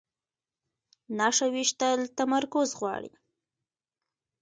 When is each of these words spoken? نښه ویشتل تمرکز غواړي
نښه 1.17 1.47
ویشتل 1.53 1.99
تمرکز 2.17 2.69
غواړي 2.79 3.11